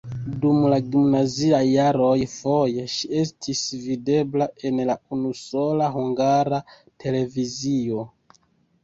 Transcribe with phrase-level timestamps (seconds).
[0.43, 6.61] Dum la gimnaziaj jaroj foje ŝi estis videbla en la unusola Hungara
[7.05, 8.07] Televizio.